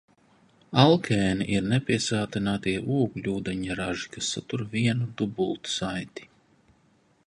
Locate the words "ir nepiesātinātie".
1.57-2.75